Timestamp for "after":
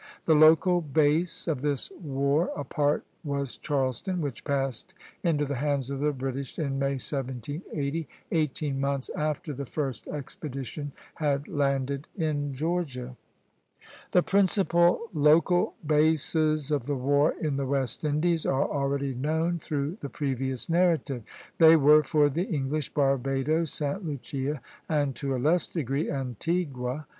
9.15-9.53